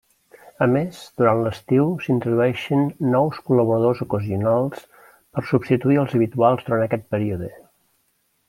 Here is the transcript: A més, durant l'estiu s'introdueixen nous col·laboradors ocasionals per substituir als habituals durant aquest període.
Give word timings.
A 0.65 0.67
més, 0.69 1.01
durant 1.21 1.41
l'estiu 1.47 1.91
s'introdueixen 2.05 2.87
nous 3.17 3.41
col·laboradors 3.49 4.03
ocasionals 4.09 4.83
per 5.11 5.47
substituir 5.51 6.03
als 6.05 6.19
habituals 6.21 6.69
durant 6.71 6.87
aquest 6.89 7.07
període. 7.17 7.53